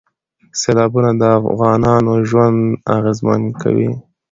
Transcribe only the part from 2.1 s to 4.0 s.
ژوند اغېزمن کوي.